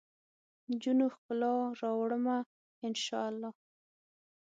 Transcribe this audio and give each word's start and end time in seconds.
نجونو؛ 0.69 1.05
ښکلا 1.15 1.53
راوړمه، 1.81 2.37
ان 2.85 2.93
شا 3.03 3.19
اللهدا 3.31 3.59